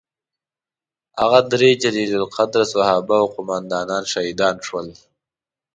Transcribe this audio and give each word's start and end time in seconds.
هغه 1.21 1.39
درې 1.53 1.69
جلیل 1.83 2.11
القدره 2.21 2.63
صحابه 2.73 3.15
او 3.21 3.27
قوماندانان 3.35 4.03
شهیدان 4.11 4.55
شول. 4.67 4.87